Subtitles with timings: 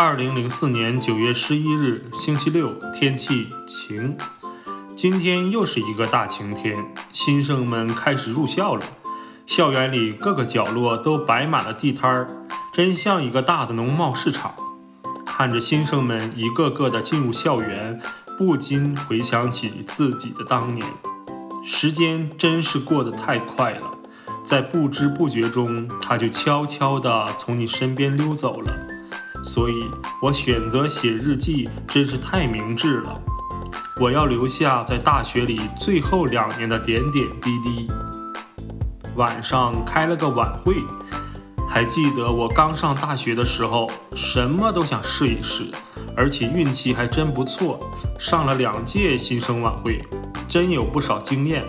[0.00, 4.16] 二零零四年九月十一日，星期六，天气晴。
[4.94, 8.86] 今天又是一个大晴天，新生们开始入校了。
[9.44, 14.54] 校园里各个角落都摆满了地摊儿，真像一个大的农贸市场。
[15.26, 18.00] 看着新生们一个个的进入校园，
[18.38, 20.86] 不禁回想起自己的当年。
[21.66, 23.98] 时间真是过得太快了，
[24.44, 28.72] 在不知不觉中，它就悄悄地从你身边溜走了。
[29.44, 29.88] 所以
[30.20, 33.20] 我选择写日记，真是太明智了。
[34.00, 37.88] 我要留下在大学里最后两年的点点滴滴。
[39.16, 40.76] 晚上开了个晚会，
[41.68, 45.68] 还记得我刚上大学的时候，什么都想试一试，
[46.16, 47.80] 而且运气还真不错，
[48.18, 50.00] 上了两届新生晚会，
[50.46, 51.64] 真有不少经验。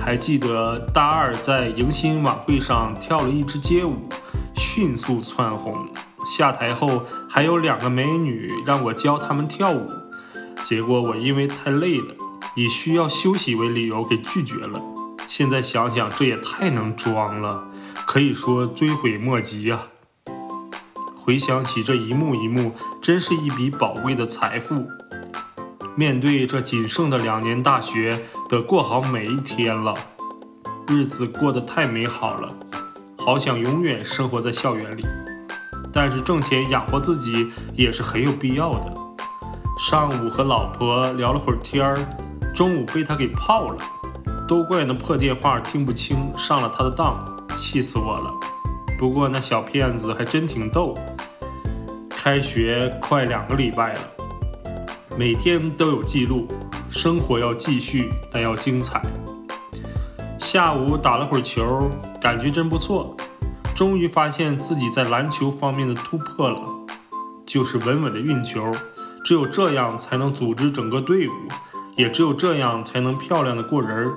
[0.00, 4.08] 还记得大二在迎新晚会上跳了一支街舞，
[4.54, 5.86] 迅速窜红。
[6.36, 9.90] 下台后还有两个美女让我教她们跳舞。
[10.62, 12.14] 结果我因为太累了，
[12.54, 14.80] 以需要休息为理由给拒绝了。
[15.26, 17.68] 现在想想，这也太能装了，
[18.06, 19.80] 可以说追悔莫及呀。
[21.16, 24.86] 回想起这一幕一幕，真是一笔宝贵的财富。
[25.94, 29.94] 面对这仅剩的两年大学，得过好每一天了。
[30.86, 32.54] 日子过得太美好了，
[33.18, 35.04] 好想永远生活在校园里。
[35.92, 38.92] 但是挣钱养活自己也是很有必要的。
[39.78, 41.96] 上午和老婆聊了会儿天儿，
[42.54, 43.76] 中午被他给泡了，
[44.46, 47.16] 都怪那破电话听不清，上了他的当，
[47.56, 48.32] 气死我了。
[48.98, 50.96] 不过那小骗子还真挺逗。
[52.10, 54.00] 开学快两个礼拜了，
[55.16, 56.48] 每天都有记录，
[56.90, 59.00] 生活要继续，但要精彩。
[60.40, 61.88] 下午打了会儿球，
[62.20, 63.16] 感觉真不错，
[63.78, 66.60] 终于发现自己在篮球方面的突破了，
[67.46, 68.72] 就是稳稳的运球。
[69.24, 71.32] 只有这样才能组织整个队伍，
[71.94, 74.12] 也只有这样才能漂亮的过人，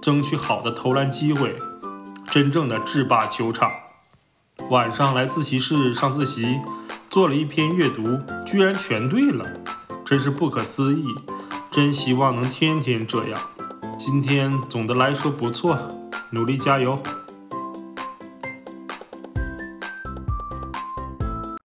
[0.00, 1.58] 争取好的投篮机会，
[2.26, 3.68] 真正的制霸球场。
[4.70, 6.60] 晚上来自习室上自习，
[7.10, 9.44] 做了一篇阅读，居然全对了，
[10.04, 11.04] 真是不可思议。
[11.72, 13.40] 真希望能天天这样。
[13.98, 15.76] 今天总的来说不错，
[16.30, 17.02] 努力加油。